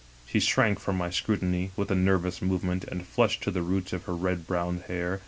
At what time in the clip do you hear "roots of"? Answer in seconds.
3.61-4.05